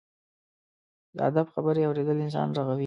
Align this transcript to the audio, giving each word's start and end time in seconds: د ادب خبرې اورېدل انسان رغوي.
د 1.15 1.17
ادب 1.29 1.47
خبرې 1.53 1.81
اورېدل 1.87 2.17
انسان 2.25 2.47
رغوي. 2.57 2.79